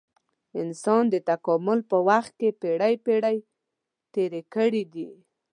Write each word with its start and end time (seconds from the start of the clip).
انسان 0.61 1.03
د 1.13 1.15
تکامل 1.29 1.79
په 1.89 1.97
وخت 2.09 2.31
کې 2.39 2.49
پېړۍ 2.61 2.95
پېړۍ 3.05 3.37
تېرې 4.13 4.41
کړې 4.53 4.83
دي. 4.93 5.07